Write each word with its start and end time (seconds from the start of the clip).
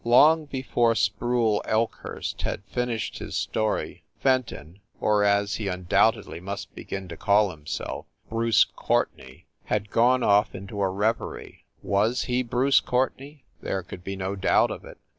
Long 0.03 0.45
before 0.45 0.95
Sproule 0.95 1.61
Elkhurst 1.65 2.41
had 2.41 2.63
finished 2.63 3.19
his 3.19 3.35
story, 3.35 4.03
Fenton, 4.19 4.79
or, 4.99 5.23
as 5.23 5.57
he 5.57 5.67
undoubtedly 5.67 6.39
must 6.39 6.73
begin 6.73 7.07
to 7.09 7.15
call 7.15 7.51
himself, 7.51 8.07
Bruce 8.27 8.63
Courtenay, 8.63 9.43
had 9.65 9.91
gone 9.91 10.23
off 10.23 10.55
into 10.55 10.81
a 10.81 10.89
reverie. 10.89 11.65
Was 11.83 12.23
he 12.23 12.41
Bruce 12.41 12.79
Courtenay? 12.79 13.43
There 13.61 13.83
could 13.83 14.03
be 14.03 14.15
no 14.15 14.35
doubt 14.35 14.71
of 14.71 14.85
it. 14.85 14.97